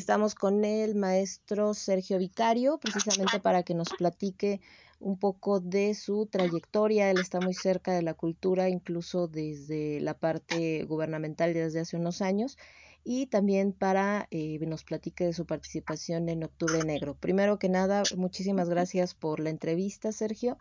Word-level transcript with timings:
estamos 0.00 0.34
con 0.34 0.64
el 0.64 0.94
maestro 0.94 1.74
Sergio 1.74 2.16
Vicario, 2.16 2.78
precisamente 2.78 3.38
para 3.38 3.62
que 3.62 3.74
nos 3.74 3.90
platique 3.90 4.62
un 4.98 5.18
poco 5.18 5.60
de 5.60 5.94
su 5.94 6.24
trayectoria. 6.24 7.10
Él 7.10 7.18
está 7.18 7.38
muy 7.38 7.52
cerca 7.52 7.92
de 7.92 8.00
la 8.00 8.14
cultura, 8.14 8.70
incluso 8.70 9.28
desde 9.28 10.00
la 10.00 10.14
parte 10.14 10.84
gubernamental 10.84 11.52
desde 11.52 11.80
hace 11.80 11.98
unos 11.98 12.22
años, 12.22 12.56
y 13.04 13.26
también 13.26 13.74
para 13.74 14.26
eh, 14.30 14.58
nos 14.66 14.84
platique 14.84 15.24
de 15.24 15.34
su 15.34 15.44
participación 15.44 16.30
en 16.30 16.44
Octubre 16.44 16.82
Negro. 16.82 17.14
Primero 17.14 17.58
que 17.58 17.68
nada, 17.68 18.02
muchísimas 18.16 18.70
gracias 18.70 19.12
por 19.12 19.38
la 19.38 19.50
entrevista, 19.50 20.12
Sergio. 20.12 20.56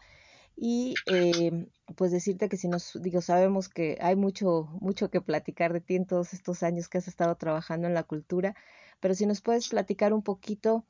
Y 0.61 0.93
eh, 1.05 1.67
pues 1.95 2.11
decirte 2.11 2.49
que 2.49 2.57
si 2.57 2.67
nos, 2.67 3.01
digo, 3.01 3.21
sabemos 3.21 3.69
que 3.69 3.97
hay 4.01 4.17
mucho, 4.17 4.67
mucho 4.81 5.09
que 5.09 5.21
platicar 5.21 5.71
de 5.71 5.79
ti 5.79 5.95
en 5.95 6.05
todos 6.05 6.33
estos 6.33 6.63
años 6.63 6.89
que 6.89 6.97
has 6.97 7.07
estado 7.07 7.33
trabajando 7.35 7.87
en 7.87 7.93
la 7.93 8.03
cultura, 8.03 8.55
pero 8.99 9.15
si 9.15 9.25
nos 9.25 9.39
puedes 9.39 9.69
platicar 9.69 10.11
un 10.11 10.21
poquito, 10.21 10.85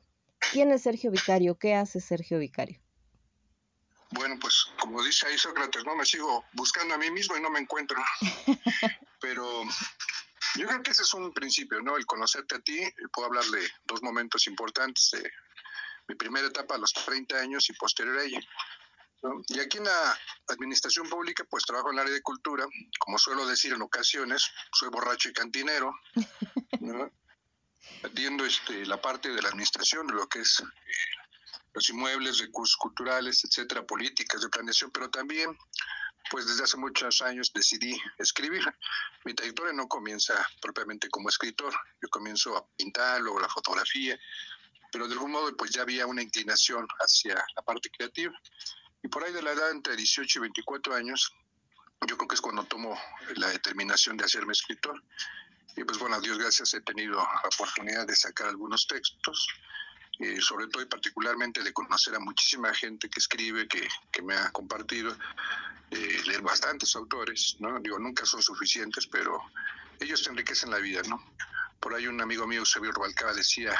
¿quién 0.51 0.71
es 0.71 0.81
Sergio 0.81 1.11
Vicario? 1.11 1.59
¿Qué 1.59 1.75
hace 1.75 2.01
Sergio 2.01 2.39
Vicario? 2.39 2.81
Bueno, 4.09 4.37
pues 4.41 4.65
como 4.79 5.03
dice 5.03 5.27
ahí 5.27 5.37
Sócrates, 5.37 5.85
no 5.85 5.95
me 5.95 6.03
sigo 6.03 6.43
buscando 6.53 6.95
a 6.95 6.97
mí 6.97 7.11
mismo 7.11 7.37
y 7.37 7.41
no 7.41 7.51
me 7.51 7.59
encuentro. 7.59 8.01
Pero 9.21 9.63
yo 10.55 10.67
creo 10.67 10.81
que 10.81 10.89
ese 10.89 11.03
es 11.03 11.13
un 11.13 11.31
principio, 11.31 11.79
¿no? 11.83 11.95
El 11.95 12.07
conocerte 12.07 12.55
a 12.55 12.59
ti. 12.59 12.81
Puedo 13.13 13.27
hablar 13.27 13.45
de 13.45 13.69
dos 13.85 14.01
momentos 14.01 14.47
importantes. 14.47 15.11
De 15.11 15.31
mi 16.07 16.15
primera 16.15 16.47
etapa 16.47 16.73
a 16.73 16.79
los 16.79 16.91
30 16.91 17.37
años 17.37 17.69
y 17.69 17.73
posterior 17.73 18.17
a 18.17 18.23
ella. 18.23 18.39
Y 19.49 19.59
aquí 19.59 19.77
en 19.77 19.85
la 19.85 20.19
administración 20.47 21.09
pública, 21.09 21.43
pues 21.49 21.65
trabajo 21.65 21.89
en 21.89 21.95
el 21.95 22.01
área 22.01 22.13
de 22.13 22.21
cultura. 22.21 22.65
Como 22.99 23.17
suelo 23.17 23.45
decir 23.45 23.73
en 23.73 23.81
ocasiones, 23.81 24.49
soy 24.71 24.89
borracho 24.89 25.29
y 25.29 25.33
cantinero. 25.33 25.93
¿no? 26.79 27.11
Atiendo 28.03 28.45
este, 28.45 28.85
la 28.85 29.01
parte 29.01 29.29
de 29.29 29.41
la 29.41 29.49
administración, 29.49 30.07
lo 30.07 30.27
que 30.27 30.39
es 30.39 30.59
eh, 30.61 30.65
los 31.73 31.89
inmuebles, 31.89 32.39
recursos 32.39 32.77
culturales, 32.77 33.43
etcétera, 33.43 33.85
políticas 33.85 34.41
de 34.41 34.49
planeación, 34.49 34.91
pero 34.91 35.09
también, 35.09 35.57
pues 36.29 36.45
desde 36.47 36.63
hace 36.63 36.77
muchos 36.77 37.21
años 37.21 37.51
decidí 37.53 37.97
escribir. 38.17 38.63
Mi 39.25 39.33
trayectoria 39.33 39.73
no 39.73 39.87
comienza 39.87 40.33
propiamente 40.61 41.09
como 41.09 41.29
escritor, 41.29 41.73
yo 42.01 42.09
comienzo 42.09 42.55
a 42.57 42.67
pintar, 42.75 43.21
luego 43.21 43.39
la 43.39 43.49
fotografía, 43.49 44.17
pero 44.91 45.07
de 45.07 45.13
algún 45.13 45.31
modo 45.31 45.55
pues 45.55 45.71
ya 45.71 45.81
había 45.81 46.07
una 46.07 46.21
inclinación 46.21 46.87
hacia 46.99 47.35
la 47.55 47.61
parte 47.61 47.89
creativa. 47.89 48.33
Y 49.03 49.07
por 49.07 49.23
ahí 49.23 49.31
de 49.33 49.41
la 49.41 49.51
edad 49.51 49.71
entre 49.71 49.95
18 49.95 50.39
y 50.39 50.41
24 50.41 50.95
años, 50.95 51.33
yo 52.07 52.17
creo 52.17 52.27
que 52.27 52.35
es 52.35 52.41
cuando 52.41 52.63
tomo 52.65 52.97
la 53.35 53.49
determinación 53.49 54.17
de 54.17 54.25
hacerme 54.25 54.53
escritor. 54.53 55.01
Y 55.75 55.83
pues 55.83 55.97
bueno, 55.99 56.15
a 56.15 56.19
Dios 56.19 56.37
gracias 56.37 56.73
he 56.73 56.81
tenido 56.81 57.17
la 57.17 57.49
oportunidad 57.53 58.07
de 58.07 58.15
sacar 58.15 58.47
algunos 58.47 58.87
textos, 58.87 59.47
eh, 60.19 60.41
sobre 60.41 60.67
todo 60.67 60.83
y 60.83 60.87
particularmente 60.87 61.63
de 61.63 61.71
conocer 61.71 62.15
a 62.15 62.19
muchísima 62.19 62.73
gente 62.73 63.09
que 63.09 63.19
escribe, 63.19 63.67
que, 63.67 63.87
que 64.11 64.21
me 64.21 64.35
ha 64.35 64.51
compartido, 64.51 65.15
eh, 65.91 66.21
leer 66.27 66.41
bastantes 66.41 66.95
autores, 66.95 67.55
¿no? 67.59 67.79
Digo, 67.79 67.97
nunca 67.99 68.25
son 68.25 68.41
suficientes, 68.41 69.07
pero 69.07 69.41
ellos 69.99 70.23
te 70.23 70.29
enriquecen 70.29 70.71
la 70.71 70.77
vida, 70.77 71.01
¿no? 71.07 71.23
Por 71.79 71.95
ahí 71.95 72.07
un 72.07 72.21
amigo 72.21 72.45
mío, 72.45 72.63
Xavier 72.65 72.93
Rubalcaba, 72.93 73.33
decía 73.33 73.73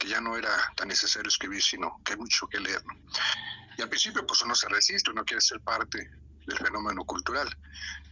que 0.00 0.08
ya 0.08 0.20
no 0.20 0.36
era 0.36 0.50
tan 0.76 0.88
necesario 0.88 1.28
escribir, 1.28 1.62
sino 1.62 2.00
que 2.02 2.14
hay 2.14 2.18
mucho 2.18 2.48
que 2.48 2.58
leer. 2.58 2.82
Y 3.76 3.82
al 3.82 3.88
principio 3.90 4.26
pues 4.26 4.40
uno 4.42 4.54
se 4.54 4.68
resiste, 4.68 5.10
uno 5.10 5.24
quiere 5.24 5.42
ser 5.42 5.60
parte 5.60 6.10
del 6.46 6.58
fenómeno 6.58 7.04
cultural, 7.04 7.48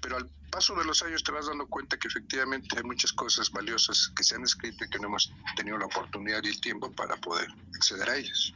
pero 0.01 0.19
al 0.19 0.31
paso 0.51 0.75
de 0.77 0.85
los 0.85 1.03
años 1.03 1.25
te 1.25 1.33
vas 1.33 1.47
dando 1.47 1.67
cuenta 1.67 1.97
que 1.97 2.09
efectivamente 2.09 2.77
hay 2.77 2.85
muchas 2.85 3.13
cosas 3.13 3.51
valiosas 3.51 4.13
que 4.15 4.23
se 4.23 4.37
han 4.37 4.45
escrito 4.45 4.85
y 4.85 4.91
que 4.91 4.99
no 4.99 5.09
hemos 5.09 5.33
tenido 5.57 5.79
la 5.79 5.87
oportunidad 5.87 6.45
y 6.45 6.49
el 6.49 6.61
tiempo 6.61 6.93
para 6.93 7.17
poder 7.17 7.49
acceder 7.75 8.09
a 8.09 8.17
ellas. 8.17 8.53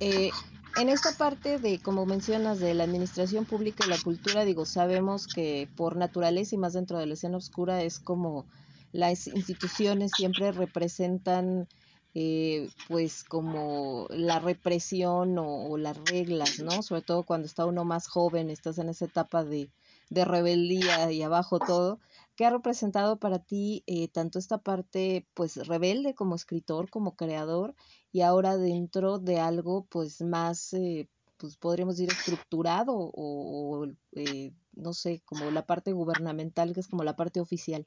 Eh, 0.00 0.30
en 0.76 0.88
esta 0.88 1.12
parte 1.12 1.58
de, 1.58 1.80
como 1.80 2.06
mencionas, 2.06 2.60
de 2.60 2.72
la 2.72 2.84
administración 2.84 3.44
pública 3.44 3.84
y 3.84 3.90
la 3.90 3.98
cultura, 3.98 4.46
digo, 4.46 4.64
sabemos 4.64 5.26
que 5.26 5.68
por 5.76 5.96
naturaleza 5.96 6.54
y 6.54 6.58
más 6.58 6.72
dentro 6.72 6.98
de 6.98 7.06
la 7.06 7.14
escena 7.14 7.36
oscura 7.36 7.82
es 7.82 7.98
como 7.98 8.46
las 8.92 9.26
instituciones 9.26 10.12
siempre 10.16 10.52
representan 10.52 11.68
eh, 12.14 12.68
pues 12.88 13.22
como 13.22 14.06
la 14.10 14.40
represión 14.40 15.36
o, 15.38 15.76
las 15.76 15.96
reglas, 16.10 16.58
¿no? 16.60 16.82
Sobre 16.82 17.02
todo 17.02 17.22
cuando 17.22 17.46
está 17.46 17.66
uno 17.66 17.84
más 17.84 18.08
joven, 18.08 18.50
estás 18.50 18.78
en 18.78 18.88
esa 18.88 19.04
etapa 19.04 19.44
de, 19.44 19.70
de 20.10 20.24
rebeldía 20.24 21.12
y 21.12 21.22
abajo 21.22 21.58
todo. 21.58 22.00
¿Qué 22.34 22.46
ha 22.46 22.50
representado 22.50 23.18
para 23.18 23.40
ti 23.40 23.82
eh, 23.86 24.08
tanto 24.08 24.38
esta 24.38 24.58
parte 24.58 25.26
pues 25.34 25.56
rebelde 25.66 26.14
como 26.14 26.34
escritor, 26.34 26.88
como 26.88 27.16
creador 27.16 27.74
y 28.12 28.22
ahora 28.22 28.56
dentro 28.56 29.18
de 29.18 29.40
algo 29.40 29.86
pues 29.86 30.20
más, 30.22 30.72
eh, 30.72 31.08
pues 31.36 31.56
podríamos 31.56 31.96
decir 31.96 32.12
estructurado 32.12 32.94
o, 32.96 33.86
eh, 34.12 34.52
no 34.72 34.92
sé, 34.92 35.22
como 35.24 35.50
la 35.50 35.66
parte 35.66 35.92
gubernamental 35.92 36.72
que 36.74 36.80
es 36.80 36.88
como 36.88 37.04
la 37.04 37.16
parte 37.16 37.40
oficial? 37.40 37.86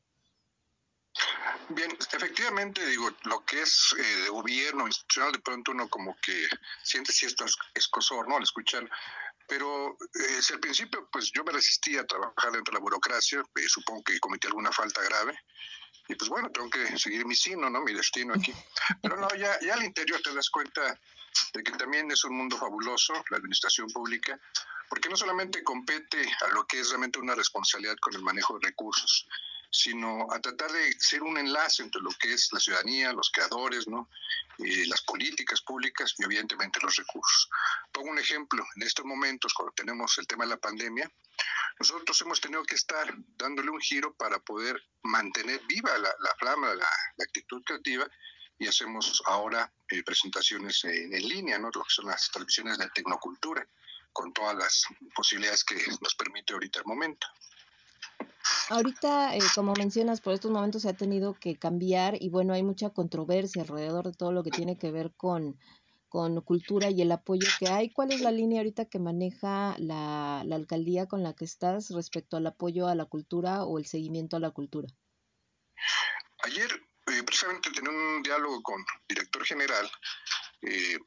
Bien, 1.74 1.98
efectivamente, 2.12 2.86
digo, 2.86 3.10
lo 3.24 3.46
que 3.46 3.62
es 3.62 3.96
eh, 3.98 4.30
gobierno 4.30 4.88
institucional, 4.88 5.32
de 5.32 5.40
pronto 5.40 5.72
uno 5.72 5.88
como 5.88 6.18
que 6.22 6.48
siente 6.84 7.14
cierto 7.14 7.46
escosor, 7.74 8.28
¿no? 8.28 8.36
Al 8.36 8.44
escuchar. 8.44 8.90
Pero 9.48 9.98
eh, 10.16 10.40
el 10.50 10.60
principio, 10.60 11.08
pues 11.12 11.32
yo 11.32 11.44
me 11.46 11.54
resistía 11.54 12.02
a 12.02 12.06
trabajar 12.06 12.52
dentro 12.52 12.72
de 12.72 12.80
la 12.80 12.80
burocracia, 12.80 13.40
eh, 13.40 13.70
supongo 13.70 14.04
que 14.04 14.20
cometí 14.20 14.48
alguna 14.48 14.72
falta 14.72 15.02
grave. 15.02 15.40
Y 16.10 16.16
pues 16.16 16.30
bueno, 16.30 16.50
tengo 16.52 16.70
que 16.70 16.98
seguir 16.98 17.26
mi 17.26 17.36
sino, 17.36 17.70
¿no? 17.70 17.82
Mi 17.82 17.94
destino 17.94 18.34
aquí. 18.34 18.54
Pero 19.02 19.16
no, 19.18 19.30
ya, 19.36 19.58
ya 19.62 19.76
al 19.76 19.84
interior 19.84 20.22
te 20.22 20.34
das 20.34 20.50
cuenta 20.50 21.00
de 21.54 21.64
que 21.64 21.72
también 21.74 22.12
es 22.12 22.24
un 22.26 22.36
mundo 22.36 22.58
fabuloso, 22.58 23.14
la 23.30 23.38
administración 23.38 23.88
pública, 23.88 24.38
porque 24.90 25.08
no 25.08 25.16
solamente 25.16 25.64
compete 25.64 26.30
a 26.42 26.50
lo 26.50 26.66
que 26.66 26.82
es 26.82 26.90
realmente 26.90 27.20
una 27.20 27.34
responsabilidad 27.34 27.96
con 28.02 28.14
el 28.14 28.22
manejo 28.22 28.60
de 28.60 28.68
recursos, 28.68 29.26
sino 29.72 30.28
a 30.32 30.40
tratar 30.42 30.70
de 30.72 30.92
ser 31.00 31.24
un 31.24 31.38
enlace 31.38 31.82
entre 31.82 32.02
lo 32.02 32.10
que 32.20 32.34
es 32.34 32.50
la 32.52 32.60
ciudadanía, 32.60 33.14
los 33.14 33.32
creadores, 33.32 33.88
¿no? 33.88 34.10
las 34.58 35.02
políticas 35.04 35.62
públicas 35.62 36.14
y 36.18 36.24
evidentemente 36.24 36.80
los 36.82 36.96
recursos. 36.98 37.50
Pongo 37.92 38.12
un 38.12 38.20
ejemplo, 38.20 38.64
en 38.76 38.84
estos 38.84 39.06
momentos 39.06 39.54
cuando 39.54 39.74
tenemos 39.74 40.18
el 40.18 40.28
tema 40.28 40.44
de 40.44 40.52
la 40.52 40.58
pandemia, 40.58 41.10
nosotros 41.80 42.22
hemos 42.22 42.42
tenido 42.42 42.64
que 42.64 42.76
estar 42.76 43.12
dándole 43.38 43.72
un 43.72 43.80
giro 43.80 44.14
para 44.14 44.40
poder 44.40 44.80
mantener 45.04 45.62
viva 45.66 45.98
la, 45.98 46.36
flama, 46.38 46.76
la, 46.76 46.90
actitud 47.24 47.64
creativa 47.64 48.06
y 48.60 48.68
hacemos 48.68 49.24
ahora 49.26 49.72
eh, 49.90 50.04
presentaciones 50.04 50.84
en, 50.84 51.16
en, 51.16 51.28
línea, 51.28 51.58
¿no? 51.58 51.72
lo 51.74 51.82
que 51.84 51.90
son 51.90 52.06
las 52.08 52.30
transmisiones 52.30 52.78
de 52.78 52.90
tecnocultura, 52.90 53.66
con 54.14 54.34
todas 54.34 54.56
las 54.56 54.84
posibilidades 55.16 55.64
que 55.64 55.76
nos 56.02 56.14
permite 56.16 56.54
ahorita 56.54 56.80
el 56.80 56.86
momento. 56.86 57.26
Ahorita, 58.72 59.36
eh, 59.36 59.40
como 59.54 59.74
mencionas, 59.74 60.22
por 60.22 60.34
estos 60.34 60.50
momentos 60.50 60.84
se 60.84 60.90
ha 60.90 60.94
tenido 60.94 61.34
que 61.34 61.60
cambiar 61.60 62.16
y 62.22 62.30
bueno, 62.30 62.54
hay 62.54 62.64
mucha 62.64 62.90
controversia 62.90 63.64
alrededor 63.64 64.06
de 64.06 64.14
todo 64.14 64.32
lo 64.32 64.44
que 64.44 64.50
tiene 64.50 64.78
que 64.78 64.92
ver 64.92 65.12
con, 65.18 65.60
con 66.08 66.40
cultura 66.40 66.90
y 66.90 67.02
el 67.02 67.12
apoyo 67.12 67.46
que 67.60 67.68
hay. 67.68 67.90
¿Cuál 67.90 68.14
es 68.14 68.22
la 68.22 68.32
línea 68.32 68.62
ahorita 68.62 68.86
que 68.86 68.98
maneja 68.98 69.76
la, 69.78 70.44
la 70.46 70.56
alcaldía 70.56 71.06
con 71.08 71.22
la 71.22 71.34
que 71.34 71.44
estás 71.44 71.90
respecto 71.90 72.38
al 72.38 72.48
apoyo 72.48 72.88
a 72.88 72.96
la 72.96 73.04
cultura 73.04 73.66
o 73.66 73.78
el 73.78 73.86
seguimiento 73.88 74.38
a 74.38 74.40
la 74.40 74.52
cultura? 74.52 74.88
Ayer, 76.44 76.72
eh, 77.08 77.24
precisamente, 77.24 77.72
tenía 77.72 77.92
un 77.92 78.24
diálogo 78.24 78.64
con 78.64 78.80
el 78.80 79.16
director 79.16 79.46
general. 79.46 79.92
Eh, 80.62 80.98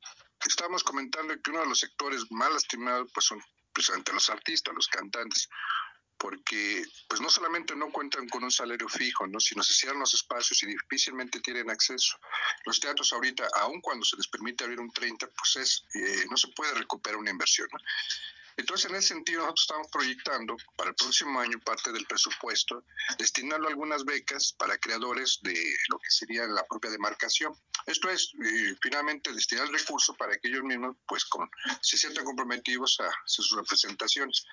estábamos 0.47 0.85
comentando 0.85 1.33
que 1.43 1.51
uno 1.51 1.61
de 1.61 1.69
los 1.69 1.81
sectores 1.81 2.31
más 2.31 2.53
lastimados 2.53 3.11
pues 3.15 3.25
son 3.25 3.41
precisamente 3.73 4.13
los 4.13 4.29
artistas, 4.29 4.75
los 4.75 4.87
cantantes 4.89 5.49
porque 6.25 6.83
pues 7.07 7.21
no 7.21 7.29
solamente 7.29 7.77
no 7.77 7.93
cuentan 7.93 8.27
con 8.31 8.43
un 8.43 8.51
salario 8.51 8.89
fijo, 8.89 9.27
¿no? 9.27 9.39
sino 9.39 9.62
se 9.62 9.75
cierran 9.75 10.01
los 10.01 10.15
espacios 10.15 10.62
y 10.62 10.69
difícilmente 10.69 11.39
tienen 11.41 11.69
acceso. 11.69 12.16
Los 12.65 12.81
teatros 12.81 13.13
ahorita, 13.13 13.47
aun 13.57 13.83
cuando 13.83 14.07
se 14.07 14.16
les 14.16 14.27
permite 14.28 14.65
abrir 14.65 14.81
un 14.81 14.91
30, 14.91 15.27
pues 15.27 15.57
es, 15.57 15.84
eh, 15.95 16.25
no 16.31 16.39
se 16.39 16.48
puede 16.48 16.72
recuperar 16.72 17.19
una 17.19 17.31
inversión. 17.31 17.69
Entonces, 18.57 18.89
en 18.89 18.97
ese 18.97 19.09
sentido, 19.09 19.41
nosotros 19.41 19.65
estamos 19.65 19.89
proyectando 19.93 20.57
para 20.77 20.91
el 20.91 20.97
próximo 20.97 21.39
año 21.41 21.59
parte 21.60 21.93
del 21.93 22.07
presupuesto, 22.07 22.84
destinarlo 23.19 23.66
a 23.66 23.71
algunas 23.71 24.07
becas 24.07 24.54
para 24.57 24.78
creadores 24.78 25.41
de 25.43 25.77
lo 25.91 25.98
que 25.98 26.09
sería 26.09 26.47
la 26.47 26.65
propia 26.66 26.91
demarcación. 26.91 27.53
Esto 27.84 28.09
es, 28.09 28.33
eh, 28.43 28.75
finalmente, 28.81 29.31
destinar 29.31 29.66
el 29.66 29.75
recurso 29.75 30.15
para 30.15 30.39
que 30.39 30.48
ellos 30.48 30.63
mismos, 30.63 30.97
pues, 31.07 31.27
con, 31.27 31.51
se 31.83 31.98
sientan 31.98 32.25
comprometidos 32.25 32.98
a 33.01 33.09
hacer 33.09 33.45
sus 33.45 33.57
representaciones. 33.59 34.47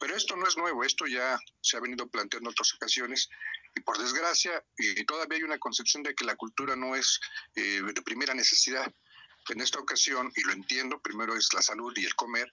Pero 0.00 0.16
esto 0.16 0.34
no 0.34 0.48
es 0.48 0.56
nuevo, 0.56 0.82
esto 0.82 1.06
ya 1.06 1.38
se 1.60 1.76
ha 1.76 1.80
venido 1.80 2.08
planteando 2.08 2.48
en 2.48 2.54
otras 2.54 2.74
ocasiones 2.74 3.28
y 3.76 3.80
por 3.80 3.98
desgracia 3.98 4.64
eh, 4.78 5.04
todavía 5.04 5.36
hay 5.36 5.44
una 5.44 5.58
concepción 5.58 6.02
de 6.02 6.14
que 6.14 6.24
la 6.24 6.36
cultura 6.36 6.74
no 6.74 6.96
es 6.96 7.20
eh, 7.54 7.82
de 7.82 8.02
primera 8.02 8.34
necesidad. 8.34 8.92
en 9.50 9.60
esta 9.60 9.78
ocasión, 9.78 10.32
y 10.36 10.42
lo 10.42 10.52
entiendo, 10.52 11.00
primero 11.00 11.36
es 11.36 11.52
la 11.52 11.62
salud 11.62 11.92
y 11.96 12.04
el 12.04 12.14
comer, 12.14 12.52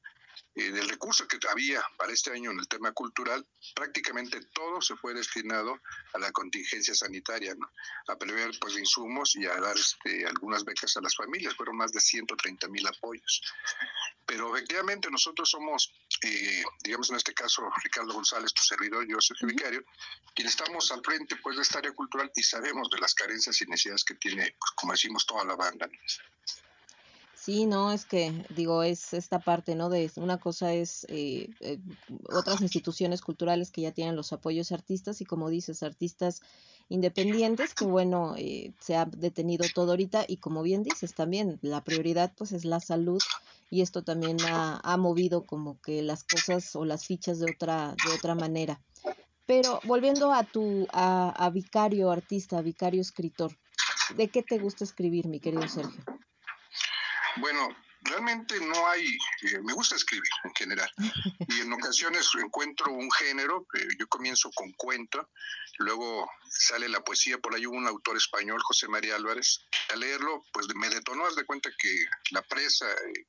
eh, 0.55 0.71
del 0.71 0.89
recurso 0.89 1.27
que 1.27 1.37
había 1.49 1.83
para 1.97 2.11
este 2.11 2.31
año 2.31 2.49
en 2.49 2.59
el 2.59 2.67
tema 2.67 2.91
cultural, 2.91 3.45
prácticamente 3.75 4.39
todo 4.53 4.81
se 4.81 4.95
fue 4.95 5.13
destinado 5.13 5.79
a 6.13 6.19
la 6.19 6.31
contingencia 6.31 6.95
sanitaria, 6.95 7.55
a 8.07 8.15
prever 8.17 8.57
pues 8.59 8.75
insumos 8.77 9.35
y 9.35 9.45
a 9.45 9.55
dar 9.59 9.75
este, 9.77 10.25
algunas 10.25 10.65
becas 10.65 10.97
a 10.97 11.01
las 11.01 11.15
familias, 11.15 11.55
fueron 11.55 11.77
más 11.77 11.91
de 11.91 11.99
130 11.99 12.67
mil 12.69 12.87
apoyos. 12.87 13.41
Pero 14.25 14.55
efectivamente 14.55 15.11
nosotros 15.11 15.49
somos, 15.49 15.93
eh, 16.23 16.63
digamos 16.83 17.09
en 17.09 17.17
este 17.17 17.33
caso 17.33 17.69
Ricardo 17.83 18.13
González, 18.13 18.53
tu 18.53 18.63
servidor, 18.63 19.05
yo 19.07 19.17
soy 19.19 19.35
Vicario, 19.47 19.83
quien 20.33 20.47
estamos 20.47 20.91
al 20.91 21.01
frente 21.03 21.35
pues 21.37 21.55
de 21.57 21.61
esta 21.61 21.79
área 21.79 21.93
cultural 21.93 22.31
y 22.35 22.43
sabemos 22.43 22.89
de 22.89 22.99
las 22.99 23.13
carencias 23.13 23.61
y 23.61 23.65
necesidades 23.65 24.03
que 24.03 24.15
tiene, 24.15 24.55
pues, 24.59 24.71
como 24.75 24.93
decimos, 24.93 25.25
toda 25.25 25.45
la 25.45 25.55
banda. 25.55 25.87
Sí, 27.47 27.65
no, 27.65 27.93
es 27.93 28.03
que 28.03 28.43
digo, 28.49 28.83
es 28.83 29.13
esta 29.13 29.39
parte, 29.39 29.73
¿no? 29.73 29.87
De 29.87 30.11
una 30.17 30.37
cosa 30.37 30.73
es 30.73 31.05
eh, 31.07 31.47
eh, 31.61 31.79
otras 32.27 32.59
instituciones 32.59 33.21
culturales 33.21 33.71
que 33.71 33.79
ya 33.79 33.93
tienen 33.93 34.17
los 34.17 34.33
apoyos 34.33 34.73
artistas 34.73 35.21
y 35.21 35.25
como 35.25 35.49
dices, 35.49 35.81
artistas 35.81 36.41
independientes, 36.89 37.73
que 37.73 37.85
bueno, 37.85 38.35
eh, 38.35 38.73
se 38.81 38.97
ha 38.97 39.05
detenido 39.05 39.65
todo 39.73 39.91
ahorita 39.91 40.25
y 40.27 40.41
como 40.41 40.61
bien 40.61 40.83
dices 40.83 41.13
también, 41.13 41.57
la 41.61 41.85
prioridad 41.85 42.33
pues 42.35 42.51
es 42.51 42.65
la 42.65 42.81
salud 42.81 43.21
y 43.69 43.81
esto 43.81 44.03
también 44.03 44.35
ha, 44.41 44.97
movido 44.97 45.45
como 45.45 45.79
que 45.79 46.01
las 46.01 46.25
cosas 46.25 46.75
o 46.75 46.83
las 46.83 47.05
fichas 47.05 47.39
de 47.39 47.49
otra, 47.49 47.95
de 48.03 48.13
otra 48.13 48.35
manera. 48.35 48.81
Pero 49.45 49.79
volviendo 49.85 50.33
a 50.33 50.43
tu, 50.43 50.85
a 50.91 51.49
vicario 51.53 52.11
artista, 52.11 52.61
vicario 52.61 52.99
escritor, 52.99 53.57
¿de 54.17 54.27
qué 54.27 54.43
te 54.43 54.59
gusta 54.59 54.83
escribir, 54.83 55.29
mi 55.29 55.39
querido 55.39 55.65
Sergio? 55.69 56.16
Bueno, 57.39 57.75
realmente 58.01 58.59
no 58.59 58.87
hay, 58.87 59.05
eh, 59.41 59.59
me 59.63 59.73
gusta 59.73 59.95
escribir 59.95 60.29
en 60.43 60.53
general 60.55 60.89
y 61.47 61.61
en 61.61 61.73
ocasiones 61.73 62.29
encuentro 62.41 62.91
un 62.91 63.11
género, 63.11 63.67
eh, 63.73 63.87
yo 63.99 64.07
comienzo 64.07 64.51
con 64.51 64.71
cuento, 64.73 65.29
luego 65.79 66.29
sale 66.49 66.89
la 66.89 67.01
poesía, 67.01 67.37
por 67.37 67.53
ahí 67.55 67.65
hubo 67.65 67.75
un 67.75 67.87
autor 67.87 68.17
español, 68.17 68.61
José 68.63 68.87
María 68.87 69.15
Álvarez, 69.15 69.61
al 69.89 69.99
leerlo 69.99 70.43
pues 70.51 70.67
me 70.75 70.89
detonó, 70.89 71.25
haz 71.25 71.35
de 71.35 71.45
cuenta 71.45 71.69
que 71.77 72.05
la 72.31 72.41
presa, 72.41 72.91
eh, 72.91 73.25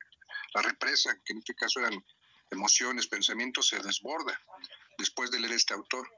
la 0.53 0.61
represa, 0.61 1.15
que 1.23 1.33
en 1.33 1.39
este 1.39 1.55
caso 1.55 1.79
eran 1.79 2.03
emociones, 2.51 3.07
pensamientos, 3.07 3.67
se 3.67 3.79
desborda 3.79 4.39
después 4.97 5.31
de 5.31 5.39
leer 5.39 5.53
este 5.53 5.73
autor. 5.73 6.09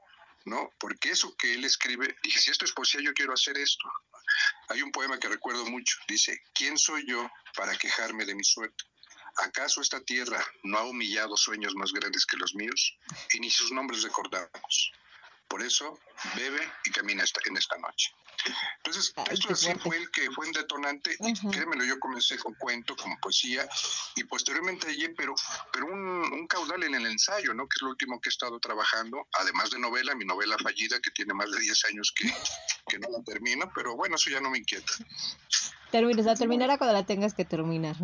¿No? 0.44 0.70
Porque 0.78 1.10
eso 1.10 1.34
que 1.36 1.54
él 1.54 1.64
escribe, 1.64 2.16
dije, 2.22 2.40
si 2.40 2.50
esto 2.50 2.64
es 2.64 2.72
poesía, 2.72 3.00
yo 3.02 3.12
quiero 3.14 3.32
hacer 3.32 3.56
esto. 3.58 3.90
Hay 4.68 4.82
un 4.82 4.92
poema 4.92 5.18
que 5.18 5.28
recuerdo 5.28 5.64
mucho, 5.66 5.96
dice, 6.08 6.42
¿quién 6.54 6.78
soy 6.78 7.06
yo 7.06 7.30
para 7.56 7.76
quejarme 7.76 8.24
de 8.24 8.34
mi 8.34 8.44
suerte? 8.44 8.84
¿Acaso 9.36 9.80
esta 9.80 10.00
tierra 10.00 10.44
no 10.62 10.78
ha 10.78 10.84
humillado 10.84 11.36
sueños 11.36 11.74
más 11.74 11.92
grandes 11.92 12.26
que 12.26 12.36
los 12.36 12.54
míos? 12.54 12.96
Y 13.32 13.40
ni 13.40 13.50
sus 13.50 13.72
nombres 13.72 14.02
recordamos. 14.02 14.92
Por 15.52 15.62
eso, 15.62 16.00
bebe 16.34 16.66
y 16.82 16.90
camina 16.92 17.24
esta, 17.24 17.38
en 17.44 17.58
esta 17.58 17.76
noche. 17.76 18.10
Entonces, 18.78 19.12
esto 19.30 19.52
así 19.52 19.70
fue 19.74 19.98
el 19.98 20.10
que 20.10 20.30
fue 20.30 20.46
un 20.46 20.52
detonante, 20.52 21.14
y 21.20 21.50
créemelo, 21.50 21.84
yo 21.84 22.00
comencé 22.00 22.38
con 22.38 22.54
cuento, 22.54 22.96
con 22.96 23.14
poesía, 23.20 23.68
y 24.16 24.24
posteriormente 24.24 24.88
allí, 24.88 25.08
pero, 25.10 25.34
pero 25.70 25.88
un, 25.88 26.32
un, 26.32 26.46
caudal 26.46 26.84
en 26.84 26.94
el 26.94 27.04
ensayo, 27.04 27.52
¿no? 27.52 27.68
Que 27.68 27.76
es 27.76 27.82
lo 27.82 27.90
último 27.90 28.18
que 28.18 28.30
he 28.30 28.32
estado 28.32 28.58
trabajando, 28.60 29.28
además 29.38 29.70
de 29.70 29.78
novela, 29.78 30.14
mi 30.14 30.24
novela 30.24 30.56
fallida, 30.56 30.98
que 31.00 31.10
tiene 31.10 31.34
más 31.34 31.50
de 31.50 31.60
10 31.60 31.84
años 31.84 32.14
que, 32.16 32.34
que 32.88 32.98
no 32.98 33.10
la 33.10 33.22
termino, 33.22 33.70
pero 33.74 33.94
bueno, 33.94 34.16
eso 34.16 34.30
ya 34.30 34.40
no 34.40 34.48
me 34.48 34.56
inquieta. 34.56 34.94
Termines, 35.92 36.24
la 36.24 36.34
terminará 36.34 36.78
cuando 36.78 36.94
la 36.94 37.04
tengas 37.04 37.34
que 37.34 37.44
terminar. 37.44 37.96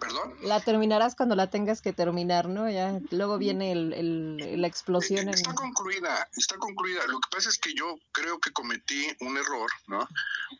¿Perdón? 0.00 0.34
La 0.42 0.60
terminarás 0.60 1.14
cuando 1.14 1.36
la 1.36 1.48
tengas 1.48 1.80
que 1.80 1.92
terminar, 1.92 2.48
¿no? 2.48 2.68
Ya 2.68 2.98
luego 3.12 3.38
viene 3.38 3.70
el, 3.70 3.92
el, 3.92 4.60
la 4.60 4.66
explosión. 4.66 5.28
Está 5.28 5.50
en... 5.50 5.56
concluida, 5.56 6.28
está 6.36 6.58
concluida. 6.58 7.06
Lo 7.06 7.20
que 7.20 7.28
pasa 7.30 7.48
es 7.48 7.58
que 7.58 7.72
yo 7.72 8.00
creo 8.10 8.40
que 8.40 8.50
cometí 8.50 9.06
un 9.20 9.36
error, 9.36 9.70
¿no? 9.86 10.08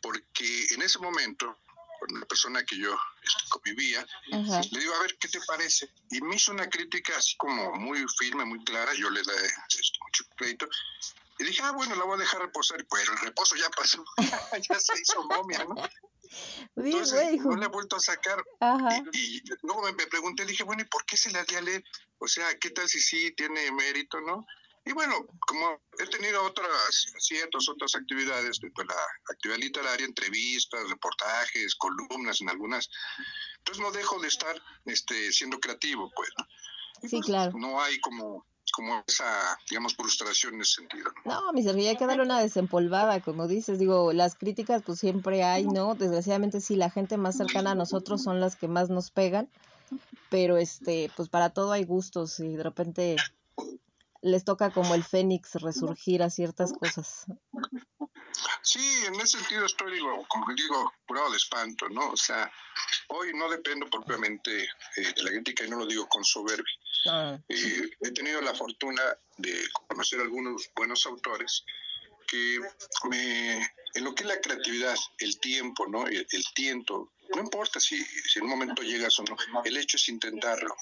Porque 0.00 0.46
en 0.70 0.82
ese 0.82 1.00
momento, 1.00 1.58
con 1.98 2.20
la 2.20 2.26
persona 2.26 2.62
que 2.64 2.78
yo 2.78 2.96
este, 3.24 3.42
convivía, 3.50 4.06
Ajá. 4.32 4.60
le 4.70 4.78
digo, 4.78 4.94
a 4.94 5.00
ver, 5.02 5.16
¿qué 5.18 5.26
te 5.26 5.40
parece? 5.40 5.90
Y 6.12 6.20
me 6.20 6.36
hizo 6.36 6.52
una 6.52 6.70
crítica 6.70 7.14
así 7.18 7.36
como 7.36 7.72
muy 7.74 7.98
firme, 8.16 8.44
muy 8.44 8.62
clara, 8.62 8.92
yo 8.94 9.10
le 9.10 9.22
da 9.24 9.32
este, 9.68 9.98
mucho 10.04 10.24
crédito, 10.36 10.68
y 11.38 11.44
dije, 11.44 11.62
ah, 11.62 11.72
bueno, 11.72 11.94
la 11.96 12.04
voy 12.04 12.14
a 12.14 12.20
dejar 12.20 12.40
reposar, 12.40 12.84
pero 12.90 13.12
el 13.12 13.18
reposo 13.18 13.56
ya 13.56 13.68
pasó, 13.70 14.04
ya 14.68 14.78
se 14.78 15.00
hizo 15.00 15.22
momia, 15.24 15.64
¿no? 15.64 15.74
Entonces, 16.76 17.40
no 17.40 17.56
la 17.56 17.66
he 17.66 17.68
vuelto 17.68 17.96
a 17.96 18.00
sacar. 18.00 18.42
Y, 19.12 19.36
y, 19.36 19.42
luego 19.62 19.82
me, 19.82 19.92
me, 19.92 20.06
pregunté, 20.06 20.44
dije, 20.44 20.64
bueno, 20.64 20.82
¿y 20.82 20.86
por 20.86 21.04
qué 21.04 21.16
se 21.16 21.30
la 21.30 21.44
di 21.44 21.54
a 21.54 21.60
leer? 21.60 21.84
O 22.18 22.26
sea, 22.26 22.58
¿qué 22.58 22.70
tal 22.70 22.88
si 22.88 23.00
sí 23.00 23.32
tiene 23.36 23.70
mérito, 23.70 24.20
no? 24.20 24.46
Y 24.86 24.92
bueno, 24.92 25.14
como 25.46 25.80
he 25.98 26.06
tenido 26.08 26.44
otras, 26.44 27.06
ciertas 27.18 27.68
otras 27.68 27.94
actividades, 27.94 28.60
la 28.62 29.32
actividad 29.32 29.58
literaria, 29.58 30.04
entrevistas, 30.04 30.90
reportajes, 30.90 31.74
columnas 31.76 32.40
en 32.42 32.50
algunas, 32.50 32.90
entonces 33.58 33.82
no 33.82 33.90
dejo 33.92 34.20
de 34.20 34.28
estar 34.28 34.62
este, 34.84 35.32
siendo 35.32 35.58
creativo, 35.58 36.12
pues, 36.14 36.28
sí, 37.00 37.16
pues, 37.16 37.24
claro. 37.24 37.52
No 37.56 37.80
hay 37.80 37.98
como 38.00 38.46
como 38.74 39.02
esa, 39.06 39.58
digamos, 39.68 39.94
frustración 39.94 40.54
en 40.54 40.62
ese 40.62 40.74
sentido. 40.74 41.10
No, 41.24 41.52
mi 41.52 41.62
Sergio, 41.62 41.88
hay 41.88 41.96
que 41.96 42.06
darle 42.06 42.22
una 42.22 42.40
desempolvada, 42.40 43.20
como 43.20 43.46
dices, 43.46 43.78
digo, 43.78 44.12
las 44.12 44.34
críticas 44.34 44.82
pues 44.84 44.98
siempre 44.98 45.44
hay, 45.44 45.64
¿no? 45.64 45.94
Desgraciadamente 45.94 46.60
sí, 46.60 46.76
la 46.76 46.90
gente 46.90 47.16
más 47.16 47.36
cercana 47.36 47.72
a 47.72 47.74
nosotros 47.74 48.22
son 48.22 48.40
las 48.40 48.56
que 48.56 48.68
más 48.68 48.90
nos 48.90 49.10
pegan, 49.10 49.48
pero 50.30 50.56
este, 50.56 51.10
pues 51.16 51.28
para 51.28 51.50
todo 51.50 51.72
hay 51.72 51.84
gustos 51.84 52.40
y 52.40 52.56
de 52.56 52.62
repente 52.62 53.16
les 54.22 54.44
toca 54.44 54.70
como 54.70 54.94
el 54.94 55.04
fénix 55.04 55.54
resurgir 55.56 56.22
a 56.22 56.30
ciertas 56.30 56.72
cosas. 56.72 57.26
Sí, 58.62 59.04
en 59.06 59.14
ese 59.16 59.38
sentido 59.38 59.66
estoy, 59.66 59.92
digo, 59.92 60.24
como 60.28 60.46
digo, 60.54 60.92
curado 61.06 61.30
de 61.30 61.36
espanto, 61.36 61.88
¿no? 61.90 62.10
O 62.10 62.16
sea, 62.16 62.50
hoy 63.08 63.32
no 63.34 63.48
dependo 63.50 63.86
propiamente 63.88 64.64
eh, 64.64 65.12
de 65.14 65.22
la 65.22 65.30
crítica 65.30 65.64
y 65.64 65.70
no 65.70 65.76
lo 65.76 65.86
digo 65.86 66.08
con 66.08 66.24
soberbia. 66.24 66.64
Ah. 67.06 67.38
Eh, 67.48 67.90
he 68.00 68.10
tenido 68.12 68.40
la 68.40 68.54
fortuna 68.54 69.02
de 69.36 69.52
conocer 69.88 70.20
algunos 70.20 70.70
buenos 70.74 71.06
autores 71.06 71.64
que 72.26 72.60
me, 73.10 73.56
en 73.94 74.04
lo 74.04 74.14
que 74.14 74.22
es 74.22 74.28
la 74.28 74.40
creatividad, 74.40 74.96
el 75.18 75.38
tiempo, 75.40 75.86
¿no? 75.86 76.06
El, 76.06 76.26
el 76.30 76.44
tiento, 76.54 77.12
no 77.34 77.42
importa 77.42 77.80
si, 77.80 78.02
si 78.04 78.38
en 78.38 78.44
un 78.44 78.50
momento 78.50 78.82
llegas 78.82 79.18
o 79.18 79.24
no, 79.24 79.36
el 79.64 79.76
hecho 79.76 79.96
es 79.96 80.08
intentarlo. 80.08 80.74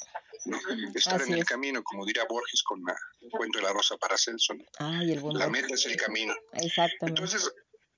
¿no? 0.46 0.58
Estar 0.94 1.20
Así 1.20 1.28
en 1.28 1.34
el 1.34 1.40
es. 1.40 1.46
camino, 1.46 1.82
como 1.84 2.04
diría 2.04 2.24
Borges 2.28 2.62
con 2.62 2.82
la 2.84 2.96
cuento 3.30 3.58
de 3.58 3.64
la 3.64 3.72
rosa 3.72 3.96
para 3.96 4.18
Celso. 4.18 4.54
¿no? 4.54 5.32
La 5.32 5.48
meta 5.48 5.74
es 5.74 5.86
el 5.86 5.96
camino. 5.96 6.34
Exactamente. 6.52 7.06
Entonces, 7.22 7.50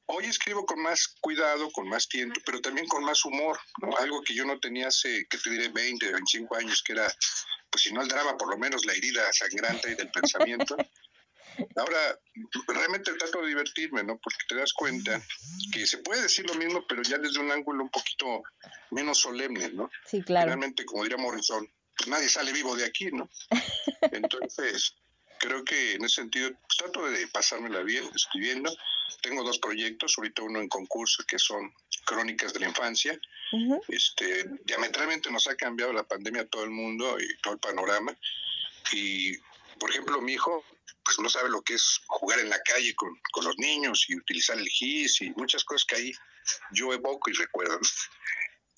hoy 0.07 0.27
escribo 0.27 0.67
con 0.67 0.81
más 0.81 1.15
cuidado, 1.21 1.71
con 1.73 1.89
más 1.89 2.09
tiempo, 2.09 2.41
pero 2.45 2.61
también 2.61 2.87
con 2.87 3.05
más 3.05 3.25
humor, 3.25 3.59
¿no? 3.81 3.97
algo 3.97 4.23
que 4.23 4.35
yo 4.35 4.45
no 4.45 4.59
tenía 4.61 4.89
hace, 4.89 5.27
que 5.29 5.39
te 5.39 5.51
diré, 5.51 5.69
20, 5.69 6.13
25 6.13 6.57
años, 6.57 6.83
que 6.83 6.93
era, 6.93 7.13
pues 7.75 7.83
si 7.83 7.93
no 7.93 8.03
el 8.03 8.09
drama, 8.09 8.37
por 8.37 8.49
lo 8.49 8.57
menos 8.57 8.85
la 8.87 8.93
herida 8.93 9.33
sangrante 9.33 9.97
del 9.97 10.09
pensamiento. 10.09 10.77
Ahora, 11.77 12.21
realmente 12.69 13.13
trato 13.15 13.43
de 13.43 13.49
divertirme, 13.49 14.05
¿no? 14.05 14.17
Porque 14.23 14.39
te 14.49 14.55
das 14.55 14.73
cuenta 14.73 15.21
que 15.73 15.85
se 15.85 15.99
puede 15.99 16.23
decir 16.23 16.47
lo 16.47 16.55
mismo, 16.55 16.87
pero 16.87 17.03
ya 17.03 17.19
desde 17.19 17.41
un 17.41 17.51
ángulo 17.51 17.83
un 17.83 17.91
poquito 17.91 18.45
menos 18.93 19.19
solemne, 19.19 19.71
¿no? 19.71 19.91
Sí, 20.07 20.23
claro. 20.23 20.47
Realmente, 20.47 20.85
como 20.85 21.03
diría 21.03 21.19
Morrison, 21.19 21.69
pues 21.97 22.09
nadie 22.09 22.29
sale 22.29 22.53
vivo 22.53 22.77
de 22.77 22.85
aquí, 22.85 23.07
¿no? 23.11 23.29
Entonces, 24.13 24.95
creo 25.41 25.65
que 25.65 25.95
en 25.95 26.05
ese 26.05 26.23
sentido 26.23 26.51
pues, 26.53 26.77
trato 26.79 27.11
de 27.11 27.27
pasármela 27.27 27.81
bien 27.81 28.05
escribiendo. 28.15 28.73
Tengo 29.21 29.43
dos 29.43 29.59
proyectos, 29.59 30.15
ahorita 30.17 30.43
uno 30.43 30.61
en 30.61 30.69
concurso 30.69 31.25
que 31.27 31.41
son 31.41 31.75
Crónicas 32.05 32.53
de 32.53 32.61
la 32.61 32.69
Infancia. 32.69 33.19
Uh 33.53 33.57
-huh. 33.57 33.81
Este, 33.89 34.45
diametralmente 34.65 35.31
nos 35.31 35.47
ha 35.47 35.57
cambiado 35.57 35.93
la 35.93 36.05
pandemia 36.05 36.43
a 36.43 36.47
todo 36.47 36.65
el 36.65 36.71
mundo 36.71 37.17
y 37.19 37.37
todo 37.39 37.55
el 37.55 37.61
panorama. 37.61 38.17
Y, 38.93 39.37
por 39.79 39.91
ejemplo, 39.91 40.21
mi 40.21 40.35
hijo 40.35 40.65
pues 41.05 41.19
no 41.19 41.29
sabe 41.29 41.51
lo 41.51 41.61
que 41.61 41.75
es 41.75 42.01
jugar 42.07 42.41
en 42.41 42.49
la 42.49 42.59
calle 42.61 42.95
con, 42.95 43.11
con 43.31 43.45
los 43.45 43.59
niños 43.59 44.07
y 44.09 44.17
utilizar 44.17 44.59
el 44.59 44.67
GIS 44.67 45.21
y 45.21 45.31
muchas 45.33 45.63
cosas 45.63 45.85
que 45.85 45.97
ahí 45.97 46.13
yo 46.73 46.93
evoco 46.93 47.31
y 47.31 47.35
recuerdo. 47.35 47.79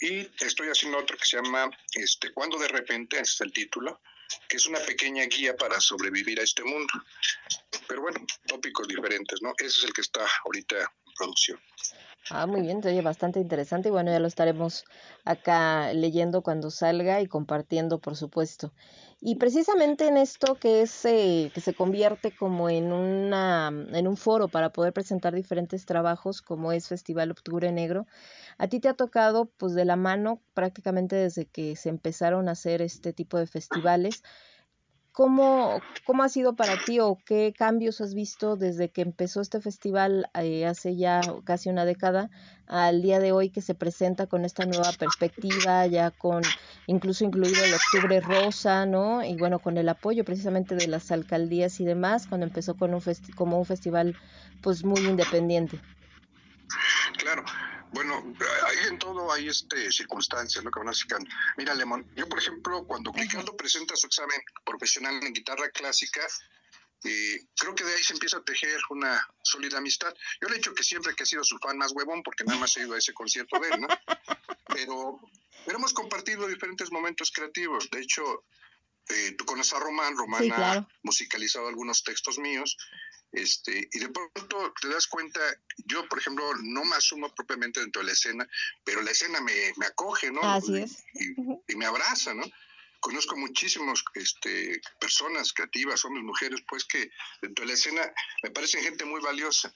Y 0.01 0.29
estoy 0.45 0.69
haciendo 0.69 0.99
otro 0.99 1.17
que 1.17 1.25
se 1.25 1.37
llama 1.37 1.71
este, 1.93 2.33
Cuando 2.33 2.59
de 2.59 2.69
repente, 2.69 3.17
ese 3.17 3.33
es 3.35 3.41
el 3.43 3.53
título, 3.53 4.01
que 4.49 4.57
es 4.57 4.67
una 4.67 4.81
pequeña 4.81 5.25
guía 5.25 5.57
para 5.57 5.81
sobrevivir 5.81 6.41
a 6.41 6.43
este 6.43 6.65
mundo. 6.65 6.93
Pero 7.87 8.03
bueno, 8.03 8.27
tópicos 8.47 8.89
diferentes, 8.89 9.41
¿no? 9.41 9.55
Ese 9.59 9.79
es 9.79 9.85
el 9.85 9.93
que 9.93 10.03
está 10.03 10.27
ahorita 10.45 10.93
producción. 11.17 11.59
Ah, 12.31 12.47
muy 12.47 12.63
bien, 12.63 12.81
oye 12.85 13.03
bastante 13.03 13.39
interesante 13.39 13.89
y 13.89 13.93
bueno, 13.93 14.11
ya 14.11 14.19
lo 14.19 14.27
estaremos 14.27 14.85
acá 15.25 15.93
leyendo 15.93 16.43
cuando 16.43 16.73
salga 16.73 17.21
y 17.21 17.29
compartiendo, 17.29 18.01
por 18.01 18.17
supuesto. 18.17 18.73
Y 19.21 19.37
precisamente 19.37 20.09
en 20.09 20.17
esto 20.17 20.57
que 20.57 20.83
es 20.83 21.05
eh, 21.05 21.53
que 21.55 21.61
se 21.61 21.73
convierte 21.73 22.33
como 22.33 22.69
en 22.69 22.93
una 22.93 23.69
en 23.69 24.09
un 24.09 24.17
foro 24.17 24.49
para 24.49 24.71
poder 24.71 24.93
presentar 24.93 25.35
diferentes 25.35 25.87
trabajos, 25.87 26.43
como 26.43 26.73
es 26.73 26.89
Festival 26.89 27.31
Octubre 27.31 27.71
Negro, 27.71 28.07
a 28.59 28.67
ti 28.67 28.81
te 28.81 28.89
ha 28.89 28.95
tocado 28.95 29.47
pues 29.57 29.75
de 29.75 29.85
la 29.85 29.97
mano 29.97 30.43
prácticamente 30.53 31.15
desde 31.15 31.47
que 31.47 31.77
se 31.77 31.91
empezaron 31.91 32.49
a 32.49 32.53
hacer 32.53 32.83
este 32.83 33.13
tipo 33.13 33.39
de 33.39 33.47
festivales 33.47 34.25
¿Cómo, 35.17 35.81
¿Cómo 36.05 36.25
ha 36.25 36.29
sido 36.29 36.57
para 36.57 36.77
ti 36.85 37.01
o 37.01 37.17
qué 37.25 37.55
cambios 37.57 38.03
has 38.03 38.13
visto 38.13 38.57
desde 38.57 38.91
que 38.91 39.01
empezó 39.01 39.41
este 39.41 39.63
festival 39.63 40.29
eh, 40.35 40.67
hace 40.67 40.95
ya 40.95 41.23
casi 41.45 41.71
una 41.71 41.87
década 41.87 42.29
al 42.67 43.01
día 43.01 43.19
de 43.19 43.33
hoy 43.33 43.49
que 43.49 43.63
se 43.63 43.75
presenta 43.75 44.27
con 44.27 44.45
esta 44.45 44.67
nueva 44.67 44.93
perspectiva, 44.99 45.87
ya 45.87 46.11
con 46.11 46.43
incluso 46.87 47.25
incluido 47.25 47.65
el 47.65 47.73
Octubre 47.73 48.21
Rosa, 48.21 48.85
¿no? 48.85 49.25
Y 49.25 49.39
bueno, 49.39 49.59
con 49.59 49.79
el 49.79 49.89
apoyo 49.89 50.23
precisamente 50.23 50.75
de 50.75 50.87
las 50.87 51.11
alcaldías 51.11 51.81
y 51.81 51.87
demás, 51.87 52.27
cuando 52.27 52.47
empezó 52.47 52.77
con 52.77 52.93
un 52.93 53.01
como 53.37 53.59
un 53.59 53.65
festival 53.65 54.15
pues 54.61 54.85
muy 54.85 55.01
independiente. 55.01 55.81
Claro, 57.17 57.43
bueno, 57.97 58.35
ahí 58.67 58.89
en 58.91 58.99
todo 58.99 59.33
hay 59.33 59.49
este 59.49 59.91
circunstancias, 59.91 60.63
¿no? 60.63 60.71
Que 60.71 60.81
van 60.81 60.91
a 60.91 61.27
Mira, 61.57 61.75
Lemon, 61.75 62.07
yo 62.15 62.29
por 62.29 62.39
ejemplo, 62.39 62.85
cuando 62.87 63.11
Ricardo 63.11 63.57
presenta 63.57 63.97
su 63.97 64.07
examen 64.07 64.39
profesional 64.67 65.15
en 65.23 65.33
guitarra 65.33 65.71
clásica, 65.71 66.21
eh, 67.05 67.47
creo 67.59 67.75
que 67.75 67.85
de 67.85 67.95
ahí 67.95 68.05
se 68.05 68.13
empieza 68.13 68.37
a 68.37 68.45
tejer 68.45 68.79
una 68.91 69.27
sólida 69.43 69.79
amistad. 69.79 70.15
Yo 70.43 70.49
le 70.49 70.57
he 70.57 70.59
dicho 70.59 70.75
que 70.75 70.83
siempre 70.83 71.15
que 71.15 71.23
he 71.23 71.27
sido 71.27 71.43
su 71.43 71.57
fan 71.57 71.79
más 71.79 71.93
huevón, 71.93 72.23
porque 72.23 72.45
nada 72.45 72.59
más 72.59 72.77
he 72.77 72.83
ido 72.83 72.93
a 72.93 72.99
ese 72.99 73.15
concierto 73.15 73.59
de 73.59 73.71
él, 73.71 73.81
¿no? 73.81 73.89
Pero, 74.69 75.21
pero 75.65 75.79
hemos 75.79 75.95
compartido 75.95 76.47
diferentes 76.47 76.93
momentos 76.93 77.31
creativos. 77.31 77.89
De 77.91 78.01
hecho, 78.01 78.45
eh, 79.09 79.35
tú 79.39 79.45
conoces 79.45 79.73
a 79.75 79.81
Román, 79.81 80.17
Román 80.17 80.53
ha 80.53 80.89
musicalizado 81.03 81.69
algunos 81.69 82.03
textos 82.03 82.39
míos 82.39 82.77
este, 83.33 83.89
y 83.93 83.99
de 83.99 84.09
pronto 84.09 84.73
te 84.81 84.89
das 84.89 85.07
cuenta, 85.07 85.41
yo 85.85 86.09
por 86.09 86.19
ejemplo 86.19 86.45
no 86.63 86.85
me 86.85 86.97
asumo 86.97 87.33
propiamente 87.35 87.81
dentro 87.81 88.01
de 88.01 88.07
la 88.07 88.13
escena, 88.13 88.49
pero 88.85 89.03
la 89.03 89.11
escena 89.11 89.41
me, 89.41 89.73
me 89.77 89.87
acoge, 89.87 90.31
¿no? 90.31 90.41
Así 90.43 90.79
es. 90.79 91.05
Y, 91.15 91.77
me 91.77 91.87
abraza, 91.87 92.33
¿no? 92.33 92.45
Conozco 93.01 93.37
muchísimas 93.37 94.03
este, 94.15 94.81
personas 94.99 95.53
creativas, 95.53 96.05
hombres, 96.05 96.25
mujeres, 96.25 96.61
pues 96.67 96.85
que 96.85 97.11
dentro 97.43 97.65
de 97.65 97.69
la 97.69 97.75
escena 97.75 98.15
me 98.43 98.51
parecen 98.51 98.83
gente 98.83 99.05
muy 99.05 99.21
valiosa. 99.21 99.75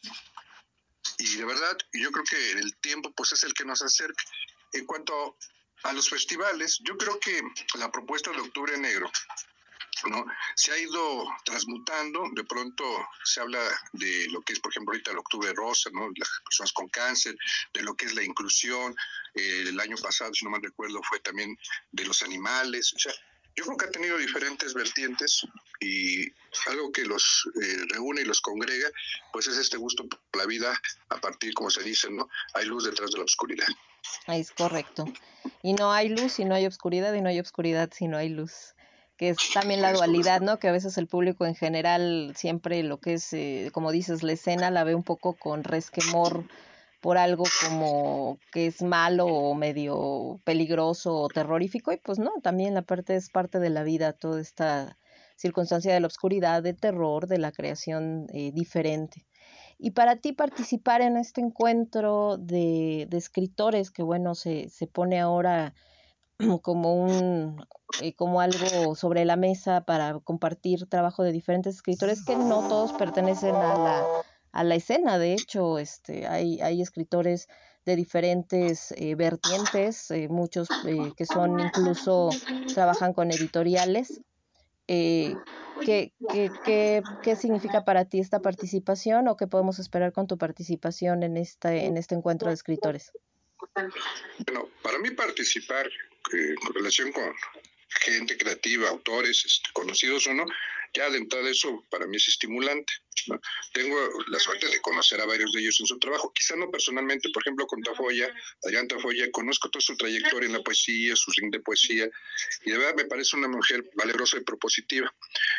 Y 1.19 1.37
de 1.37 1.45
verdad, 1.45 1.77
yo 1.93 2.11
creo 2.13 2.25
que 2.25 2.53
el 2.53 2.77
tiempo 2.79 3.13
pues 3.13 3.33
es 3.33 3.45
el 3.45 3.53
que 3.53 3.67
nos 3.67 3.83
acerca. 3.83 4.25
En 4.73 4.87
cuanto 4.87 5.37
a 5.83 5.93
los 5.93 6.09
festivales, 6.09 6.79
yo 6.85 6.97
creo 6.97 7.19
que 7.19 7.41
la 7.79 7.91
propuesta 7.91 8.31
de 8.31 8.41
Octubre 8.41 8.77
Negro 8.79 9.11
¿no? 10.09 10.25
Se 10.55 10.73
ha 10.73 10.79
ido 10.79 11.27
transmutando, 11.45 12.29
de 12.33 12.45
pronto 12.45 12.85
se 13.25 13.41
habla 13.41 13.61
de 13.93 14.29
lo 14.31 14.41
que 14.43 14.55
es, 14.55 14.61
por 14.61 14.73
ejemplo, 14.73 14.93
ahorita 14.93 15.11
el 15.11 15.19
octubre 15.19 15.53
rosa, 15.53 15.91
¿no? 15.93 16.09
Las 16.17 16.31
personas 16.45 16.73
con 16.73 16.89
cáncer, 16.89 17.37
de 17.75 17.83
lo 17.83 17.95
que 17.95 18.07
es 18.07 18.15
la 18.15 18.23
inclusión, 18.23 18.97
eh, 19.35 19.65
el 19.67 19.79
año 19.79 19.97
pasado, 19.97 20.33
si 20.33 20.45
no 20.45 20.51
mal 20.53 20.63
recuerdo, 20.63 21.01
fue 21.03 21.21
también 21.21 21.59
de 21.93 22.05
los 22.05 22.23
animales, 22.23 22.93
o 22.95 22.99
sea, 22.99 23.13
yo 23.57 23.65
creo 23.65 23.77
que 23.77 23.87
ha 23.87 23.91
tenido 23.91 24.17
diferentes 24.17 24.73
vertientes 24.75 25.43
y 25.81 26.31
algo 26.69 26.93
que 26.93 27.05
los 27.05 27.49
eh, 27.61 27.85
reúne 27.91 28.23
y 28.23 28.25
los 28.25 28.41
congrega, 28.41 28.89
pues 29.33 29.49
es 29.49 29.57
este 29.57 29.77
gusto 29.77 30.07
por 30.07 30.21
la 30.41 30.47
vida 30.47 30.81
a 31.09 31.21
partir, 31.21 31.53
como 31.53 31.69
se 31.69 31.83
dice, 31.83 32.11
¿no? 32.11 32.29
Hay 32.55 32.67
luz 32.67 32.85
detrás 32.85 33.11
de 33.11 33.19
la 33.19 33.25
oscuridad. 33.25 33.67
Es 34.27 34.51
correcto. 34.53 35.05
Y 35.63 35.75
no 35.75 35.93
hay 35.93 36.09
luz 36.09 36.33
si 36.33 36.45
no 36.45 36.55
hay 36.55 36.67
oscuridad 36.67 37.13
y 37.15 37.21
no 37.21 37.29
hay 37.29 37.41
oscuridad 37.41 37.91
si 37.93 38.09
no 38.09 38.17
hay 38.17 38.29
luz 38.29 38.75
que 39.21 39.29
es 39.29 39.37
también 39.53 39.83
la 39.83 39.93
dualidad, 39.93 40.41
¿no? 40.41 40.59
Que 40.59 40.69
a 40.69 40.73
veces 40.73 40.97
el 40.97 41.07
público 41.07 41.45
en 41.45 41.55
general 41.55 42.33
siempre 42.35 42.83
lo 42.83 43.01
que 43.01 43.13
es, 43.13 43.31
eh, 43.35 43.69
como 43.71 43.93
dices, 43.93 44.23
la 44.23 44.33
escena 44.33 44.71
la 44.71 44.83
ve 44.83 44.95
un 44.95 45.03
poco 45.03 45.35
con 45.35 45.63
resquemor 45.63 46.47
por 47.03 47.19
algo 47.19 47.45
como 47.69 48.39
que 48.51 48.69
es 48.69 48.81
malo 48.81 49.27
o 49.27 49.55
medio 49.55 50.41
peligroso 50.45 51.15
o 51.15 51.29
terrorífico 51.29 51.93
y 51.93 51.99
pues 51.99 52.19
no, 52.19 52.33
también 52.43 52.73
la 52.73 52.81
parte 52.81 53.15
es 53.15 53.29
parte 53.29 53.59
de 53.59 53.69
la 53.69 53.83
vida, 53.83 54.15
toda 54.15 54.41
esta 54.41 54.97
circunstancia 55.37 55.93
de 55.93 56.01
la 56.01 56.07
oscuridad, 56.07 56.63
de 56.63 56.73
terror, 56.73 57.27
de 57.27 57.37
la 57.37 57.53
creación 57.53 58.27
eh, 58.33 58.53
diferente. 58.53 59.27
Y 59.83 59.93
para 59.93 60.17
ti 60.17 60.35
participar 60.35 61.01
en 61.01 61.17
este 61.17 61.41
encuentro 61.41 62.37
de, 62.37 63.09
escritores 63.13 63.91
que 63.91 64.03
bueno, 64.03 64.35
se, 64.35 64.69
se 64.69 64.87
pone 64.87 65.19
ahora 65.19 65.75
como 66.63 66.95
un 66.95 67.65
eh, 68.03 68.15
como 68.15 68.43
algo 68.43 68.95
sobre 68.95 69.25
la 69.25 69.37
mesa 69.37 69.81
para 69.87 70.21
compartir 70.21 70.87
trabajo 70.87 71.23
de 71.23 71.33
diferentes 71.33 71.77
escritores 71.77 72.23
que 72.25 72.37
no 72.37 72.69
todos 72.69 72.93
pertenecen 72.93 73.57
a 73.57 73.79
la, 73.79 74.07
a 74.53 74.65
la 74.65 74.75
escena. 74.75 75.19
De 75.19 75.33
hecho 75.33 75.79
este 75.79 76.27
hay, 76.27 76.61
hay 76.61 76.83
escritores 76.83 77.49
de 77.87 77.97
diferentes 77.97 78.93
eh, 78.93 79.15
vertientes 79.15 80.11
eh, 80.11 80.29
muchos 80.29 80.69
que 81.17 81.25
son 81.25 81.59
incluso 81.59 82.29
trabajan 82.75 83.15
con 83.15 83.31
editoriales 83.31 84.21
¿qué, 84.91 86.13
qué, 86.33 86.51
qué, 86.65 87.03
qué, 87.23 87.37
significa 87.37 87.85
para 87.85 88.05
ti 88.07 88.19
esta 88.19 88.41
participación 88.41 89.29
o 89.29 89.37
qué 89.37 89.47
podemos 89.47 89.79
esperar 89.79 90.13
con 90.13 90.27
tu 90.27 90.37
participación 90.37 91.23
en 91.23 91.37
este, 91.37 91.87
en 91.87 91.97
este 91.97 92.15
encuentro 92.17 92.49
de 92.49 92.55
escritores? 92.55 93.13
Bueno, 93.75 94.69
para 94.83 94.99
mí 94.99 95.11
participar 95.11 95.89
en 96.33 96.75
relación 96.75 97.13
con 97.13 97.33
gente 98.03 98.37
creativa, 98.37 98.89
autores, 98.89 99.45
este, 99.45 99.71
conocidos 99.73 100.27
o 100.27 100.35
no, 100.35 100.45
ya 100.95 101.11
de 101.11 101.19
entrada 101.19 101.49
eso 101.49 101.87
para 101.91 102.07
mí 102.07 102.17
es 102.17 102.29
estimulante. 102.29 102.93
Tengo 103.73 103.97
la 104.29 104.39
suerte 104.39 104.67
de 104.67 104.81
conocer 104.81 105.21
a 105.21 105.27
varios 105.27 105.53
de 105.53 105.61
ellos 105.61 105.79
en 105.81 105.87
su 105.87 105.99
trabajo, 105.99 106.33
quizá 106.35 106.57
no 106.57 106.71
personalmente, 106.71 107.29
por 107.33 107.43
ejemplo 107.43 107.67
con 107.67 107.83
Tafoya, 107.83 108.33
Adrián 108.65 108.89
Tafoya, 108.89 109.31
conozco 109.31 109.69
toda 109.69 109.83
su 109.83 109.97
trayectoria 109.97 110.47
en 110.47 110.55
la 110.55 110.63
poesía, 110.63 111.15
su 111.17 111.31
ring 111.33 111.53
de 111.53 111.61
poesía, 111.61 112.09
y 112.65 112.71
de 112.71 112.79
verdad 112.79 112.95
me 112.97 113.05
parece 113.05 113.37
una 113.37 113.49
mujer 113.49 113.85
valerosa 113.95 114.39
y 114.39 114.41
propositiva. 114.41 115.15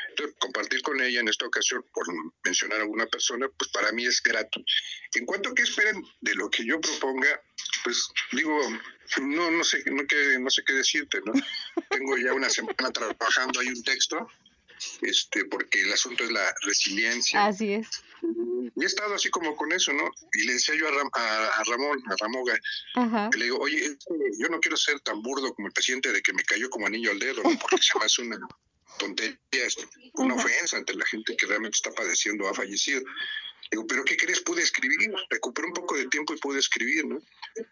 Entonces, 0.10 0.36
compartir 0.40 0.82
con 0.82 1.00
ella 1.02 1.20
en 1.20 1.28
esta 1.28 1.46
ocasión, 1.46 1.86
por 1.94 2.06
mencionar 2.44 2.80
a 2.80 2.84
alguna 2.84 3.06
persona, 3.06 3.48
pues 3.58 3.70
para 3.72 3.92
mí 3.92 4.06
es 4.06 4.22
grato. 4.22 4.62
En 5.14 5.26
cuanto 5.26 5.50
a 5.50 5.54
qué 5.54 5.64
esperen 5.64 6.04
de 6.22 6.36
lo 6.36 6.50
que 6.50 6.66
yo 6.66 6.82
proponga, 6.82 7.42
pues 7.84 8.10
digo, 8.32 8.60
no, 9.22 9.52
no 9.52 9.64
sé, 9.64 9.84
no, 9.86 10.04
no 10.40 10.50
sé 10.50 10.64
qué 10.66 10.74
decirte, 10.74 11.20
¿no? 11.26 11.34
Tengo 11.90 12.18
ya 12.18 12.34
una 12.34 12.50
semana 12.50 12.92
trabajando 12.92 13.60
ahí 13.60 13.68
un 13.68 13.84
texto, 13.84 14.28
este, 15.02 15.46
porque 15.46 15.82
el 15.82 15.92
asunto 15.92 16.24
es 16.24 16.32
la 16.32 16.54
resiliencia. 16.62 17.46
Así 17.46 17.74
es. 17.74 17.88
Y 18.76 18.84
he 18.84 18.86
estado 18.86 19.16
así 19.16 19.30
como 19.30 19.56
con 19.56 19.72
eso, 19.72 19.92
¿no? 19.94 20.10
Y 20.34 20.46
le 20.46 20.54
decía 20.54 20.76
yo 20.76 20.88
a, 20.88 21.64
Ramón, 21.64 22.02
a 22.08 22.16
Ramoga, 22.20 22.58
le 23.36 23.44
digo, 23.44 23.58
oye, 23.60 23.98
yo 24.40 24.48
no 24.50 24.60
quiero 24.60 24.78
ser 24.78 25.00
tan 25.02 25.22
burdo 25.22 25.54
como 25.54 25.68
el 25.68 25.74
presidente 25.74 26.12
de 26.12 26.22
que 26.22 26.34
me 26.34 26.44
cayó 26.44 26.70
como 26.70 26.88
anillo 26.88 27.12
al 27.12 27.20
dedo, 27.20 27.44
¿no? 27.44 27.58
porque 27.60 27.78
se 27.82 27.98
me 27.98 28.06
hace 28.06 28.22
una 28.22 28.40
tontería, 28.98 29.38
una 30.14 30.36
ofensa 30.36 30.78
ante 30.78 30.94
la 30.94 31.06
gente 31.06 31.36
que 31.36 31.48
realmente 31.48 31.76
está 31.76 31.92
padeciendo 31.92 32.46
o 32.46 32.50
ha 32.50 32.54
fallecido. 32.54 33.02
Digo, 33.72 33.88
¿pero 33.88 34.04
qué 34.04 34.18
crees? 34.18 34.42
Pude 34.42 34.62
escribir, 34.62 35.12
recuperé 35.30 35.68
un 35.68 35.74
poco 35.74 35.96
de 35.96 36.08
tiempo 36.08 36.34
y 36.34 36.38
pude 36.38 36.60
escribir, 36.60 37.06
¿no? 37.06 37.22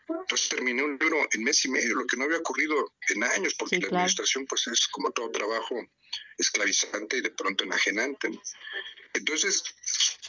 Entonces 0.07 0.49
terminé 0.49 0.81
un 0.81 0.97
libro 0.97 1.27
en 1.31 1.43
mes 1.43 1.65
y 1.65 1.69
medio, 1.69 1.95
lo 1.95 2.07
que 2.07 2.15
no 2.15 2.23
había 2.23 2.37
ocurrido 2.37 2.93
en 3.09 3.23
años, 3.23 3.53
porque 3.55 3.79
la 3.79 3.87
administración 3.87 4.45
pues 4.45 4.67
es 4.67 4.87
como 4.87 5.11
todo 5.11 5.29
trabajo 5.31 5.75
esclavizante 6.37 7.17
y 7.17 7.21
de 7.21 7.31
pronto 7.31 7.65
enajenante, 7.65 8.29
¿no? 8.29 8.41
Entonces, 9.13 9.63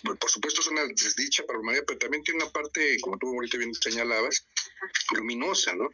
pues, 0.03 0.19
por 0.19 0.31
supuesto 0.31 0.61
es 0.61 0.67
una 0.69 0.85
desdicha 0.87 1.45
para 1.45 1.59
humanidad, 1.59 1.85
pero 1.87 1.99
también 1.99 2.25
tiene 2.25 2.43
una 2.43 2.53
parte, 2.53 2.99
como 3.00 3.19
tú 3.19 3.29
ahorita 3.29 3.59
bien 3.59 3.75
señalabas, 3.75 4.47
luminosa, 5.13 5.75
¿no? 5.75 5.91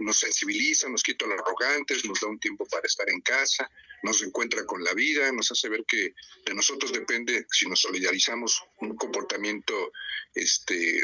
Nos 0.00 0.18
sensibiliza, 0.18 0.88
nos 0.88 1.02
quita 1.02 1.26
los 1.26 1.40
arrogantes, 1.40 2.04
nos 2.04 2.20
da 2.20 2.28
un 2.28 2.38
tiempo 2.38 2.66
para 2.66 2.86
estar 2.86 3.08
en 3.08 3.20
casa, 3.20 3.70
nos 4.02 4.22
encuentra 4.22 4.64
con 4.66 4.84
la 4.84 4.92
vida, 4.92 5.32
nos 5.32 5.50
hace 5.50 5.68
ver 5.68 5.84
que 5.86 6.14
de 6.44 6.54
nosotros 6.54 6.92
depende 6.92 7.46
si 7.50 7.66
nos 7.66 7.80
solidarizamos 7.80 8.62
un 8.78 8.96
comportamiento 8.96 9.92
este 10.34 11.00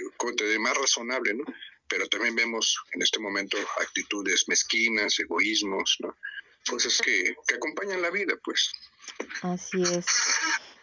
más 0.58 0.76
razonable, 0.76 1.34
¿no? 1.34 1.44
Pero 1.88 2.06
también 2.08 2.34
vemos 2.34 2.78
en 2.92 3.02
este 3.02 3.18
momento 3.18 3.58
actitudes 3.80 4.48
mezquinas, 4.48 5.18
egoísmos, 5.18 5.96
¿no? 6.00 6.16
Cosas 6.66 7.00
que, 7.04 7.34
que 7.46 7.54
acompañan 7.54 8.02
la 8.02 8.10
vida, 8.10 8.34
pues. 8.44 8.72
Así 9.42 9.82
es. 9.82 10.06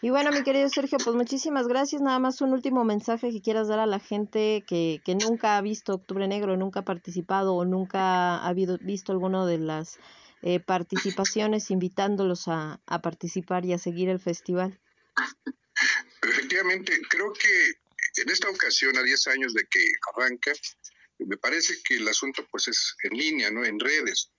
Y 0.01 0.12
bueno, 0.12 0.32
mi 0.32 0.44
querido 0.44 0.70
Sergio, 0.70 0.98
pues 0.98 1.15
muchísimas 1.15 1.68
gracias. 1.68 2.01
Nada 2.01 2.20
más 2.20 2.39
un 2.39 2.53
último 2.53 2.86
mensaje 2.86 3.32
que 3.32 3.41
quieras 3.41 3.68
dar 3.68 3.79
a 3.79 3.86
la 3.86 4.00
gente 4.00 4.63
que, 4.65 5.01
que 5.03 5.15
nunca 5.15 5.58
ha 5.58 5.62
visto 5.62 5.94
Octubre 5.94 6.27
Negro, 6.27 6.56
nunca 6.56 6.82
ha 6.82 6.86
participado 6.86 7.53
o 7.56 7.65
nunca 7.65 8.38
ha 8.38 8.48
habido, 8.48 8.77
visto 8.79 9.12
alguno 9.12 9.46
de 9.46 9.58
las 9.58 10.00
eh, 10.41 10.62
participaciones, 10.62 11.70
invitándolos 11.70 12.48
a, 12.48 12.79
a 12.86 13.01
participar 13.01 13.65
y 13.65 13.74
a 13.74 13.77
seguir 13.77 14.08
el 14.08 14.20
festival. 14.20 14.79
Efectivamente, 16.22 16.94
creo 17.10 17.34
que 17.34 18.22
en 18.22 18.29
esta 18.29 18.50
ocasión, 18.50 18.98
a 18.98 19.03
10 19.03 19.27
años 19.27 19.53
de 19.53 19.65
que 19.65 19.84
arranca, 20.13 20.53
me 21.20 21.38
parece 21.38 21.75
que 21.84 21.96
el 21.96 22.08
asunto 22.08 22.48
pues 22.50 22.70
es 22.70 22.96
en 23.03 23.18
línea, 23.18 23.51
¿no? 23.51 23.65
En 23.65 23.79
redes. 23.79 24.32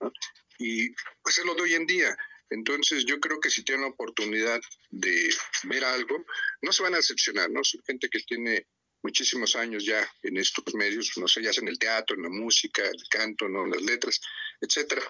Y 0.57 0.89
pues 1.21 1.37
es 1.37 1.45
lo 1.45 1.53
de 1.53 1.61
hoy 1.61 1.73
en 1.75 1.85
día. 1.85 2.17
Entonces 2.51 3.05
yo 3.05 3.19
creo 3.19 3.39
que 3.39 3.49
si 3.49 3.63
tienen 3.63 3.83
la 3.83 3.91
oportunidad 3.91 4.59
de 4.89 5.33
ver 5.63 5.83
algo, 5.83 6.25
no 6.61 6.71
se 6.71 6.83
van 6.83 6.93
a 6.93 6.97
decepcionar, 6.97 7.49
¿no? 7.49 7.63
Son 7.63 7.81
gente 7.83 8.09
que 8.09 8.19
tiene 8.19 8.67
muchísimos 9.03 9.55
años 9.55 9.83
ya 9.85 10.07
en 10.21 10.37
estos 10.37 10.75
medios, 10.75 11.11
no 11.17 11.27
sé, 11.27 11.41
ya 11.41 11.51
sea 11.51 11.63
en 11.63 11.69
el 11.69 11.79
teatro, 11.79 12.15
en 12.15 12.23
la 12.23 12.29
música, 12.29 12.85
el 12.85 13.07
canto, 13.09 13.49
¿no? 13.49 13.65
las 13.65 13.81
letras, 13.81 14.21
etcétera. 14.59 15.01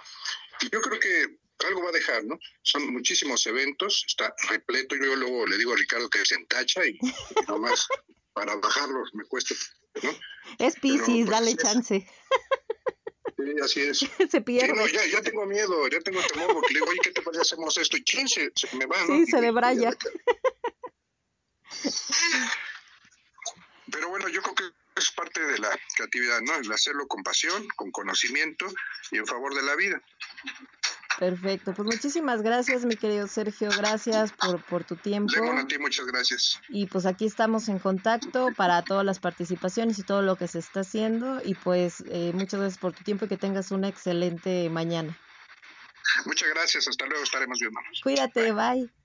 Y 0.62 0.70
yo 0.70 0.82
creo 0.82 1.00
que 1.00 1.40
algo 1.66 1.84
va 1.84 1.90
a 1.90 1.94
dejar, 1.94 2.24
¿no? 2.24 2.40
Son 2.62 2.92
muchísimos 2.94 3.46
eventos, 3.46 4.04
está 4.08 4.34
repleto. 4.50 4.96
Yo 4.96 5.16
luego 5.16 5.46
le 5.46 5.58
digo 5.58 5.74
a 5.74 5.78
Ricardo 5.78 6.10
que 6.10 6.26
se 6.26 6.36
entacha 6.36 6.86
y, 6.86 6.98
y 7.02 7.42
nomás 7.48 7.88
para 8.34 8.56
bajarlos 8.56 9.10
me 9.14 9.26
cuesta, 9.26 9.56
¿no? 10.04 10.18
Es 10.60 10.76
Piscis, 10.80 11.26
pues, 11.26 11.30
dale 11.30 11.56
chance. 11.56 12.08
Sí, 13.46 13.56
así 13.64 13.82
es. 13.82 14.00
se 14.32 14.42
pierde. 14.42 14.74
no, 14.74 14.88
ya, 14.88 15.06
ya, 15.08 15.22
tengo 15.22 15.46
miedo, 15.46 15.88
ya 15.88 16.00
tengo 16.00 16.22
temor, 16.22 16.54
porque 16.54 16.74
le 16.74 16.80
digo, 16.80 16.90
oye, 16.90 17.00
¿qué 17.04 17.12
te 17.12 17.22
parece 17.22 17.42
hacemos 17.42 17.78
esto? 17.78 17.98
Y 17.98 18.04
¿quién 18.04 18.28
se, 18.28 18.52
se 18.56 18.76
me 18.76 18.86
va? 18.86 18.98
Sí, 19.06 19.26
se 19.26 19.42
debraya. 19.42 19.92
Pero 23.92 24.10
bueno, 24.10 24.28
yo 24.30 24.42
creo 24.42 24.56
que 24.56 24.64
es 24.96 25.12
parte 25.12 25.40
de 25.40 25.60
la 25.60 25.78
creatividad, 25.96 26.42
¿no? 26.42 26.56
El 26.56 26.72
hacerlo 26.72 27.08
con 27.08 27.24
pasión, 27.24 27.68
con 27.76 27.92
conocimiento 27.92 28.68
y 29.12 29.18
en 29.18 29.26
favor 29.26 29.54
de 29.56 29.64
la 29.64 29.76
vida. 29.76 30.02
Perfecto, 31.20 31.74
pues 31.74 31.86
muchísimas 31.86 32.42
gracias, 32.42 32.86
mi 32.86 32.96
querido 32.96 33.28
Sergio, 33.28 33.70
gracias 33.78 34.32
por, 34.32 34.64
por 34.66 34.84
tu 34.84 34.96
tiempo. 34.96 35.34
a 35.34 35.68
ti, 35.68 35.78
muchas 35.78 36.06
gracias. 36.08 36.60
Y 36.70 36.88
pues 36.88 37.06
aquí 37.06 37.26
estamos 37.26 37.70
en 37.70 37.80
contacto 37.80 38.50
para 38.56 38.82
todas 38.82 39.06
las 39.06 39.20
participaciones 39.20 40.00
y 40.00 40.04
todo 40.04 40.22
lo 40.22 40.36
que 40.36 40.48
se 40.48 40.60
está 40.60 40.82
haciendo. 40.82 41.42
Y 41.44 41.56
pues 41.56 42.04
eh, 42.08 42.32
muchas 42.34 42.60
gracias 42.60 42.80
por 42.80 42.94
tu 42.94 43.04
tiempo 43.04 43.26
y 43.26 43.28
que 43.28 43.38
tengas 43.38 43.72
una 43.72 43.88
excelente 43.88 44.70
mañana. 44.70 45.18
Muchas 46.26 46.50
gracias, 46.50 46.88
hasta 46.88 47.06
luego, 47.06 47.24
estaremos 47.24 47.60
viendo. 47.60 47.80
Cuídate, 48.04 48.52
bye. 48.52 49.01